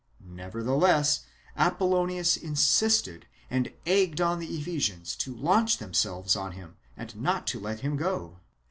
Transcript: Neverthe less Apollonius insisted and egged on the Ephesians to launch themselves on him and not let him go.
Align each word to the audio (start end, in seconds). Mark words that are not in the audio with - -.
Neverthe 0.27 0.81
less 0.81 1.25
Apollonius 1.55 2.35
insisted 2.35 3.27
and 3.51 3.71
egged 3.85 4.19
on 4.19 4.39
the 4.39 4.57
Ephesians 4.57 5.15
to 5.17 5.35
launch 5.35 5.77
themselves 5.77 6.35
on 6.35 6.53
him 6.53 6.75
and 6.97 7.15
not 7.15 7.53
let 7.53 7.81
him 7.81 7.97
go. 7.97 8.39